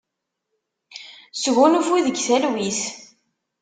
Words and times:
Sgunfu 1.41 1.95
deg 2.05 2.17
talwit. 2.25 2.81